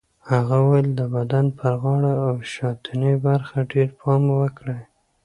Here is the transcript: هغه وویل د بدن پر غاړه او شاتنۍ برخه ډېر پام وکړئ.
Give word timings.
هغه 0.29 0.55
وویل 0.63 0.89
د 0.99 1.01
بدن 1.15 1.45
پر 1.57 1.73
غاړه 1.81 2.13
او 2.25 2.33
شاتنۍ 2.53 3.13
برخه 3.27 3.57
ډېر 3.71 3.87
پام 3.99 4.23
وکړئ. 4.41 4.81